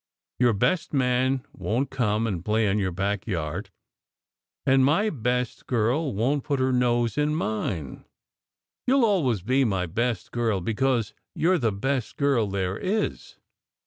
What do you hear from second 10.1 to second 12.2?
girl, be cause you re the best